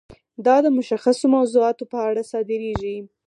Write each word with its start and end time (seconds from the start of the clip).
دا 0.45 0.55
د 0.65 0.67
مشخصو 0.77 1.25
موضوعاتو 1.35 1.83
په 1.91 1.97
اړه 2.07 2.21
صادریږي. 2.31 2.97